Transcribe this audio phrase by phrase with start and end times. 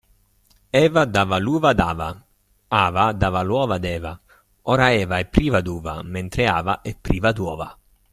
[0.83, 2.09] Eva dava l'uva ad Ava,
[2.69, 4.19] Ava dava l'uova ad Eva,
[4.63, 7.77] ora Eva è priva d'uva, mentre Ava è priva d'uova.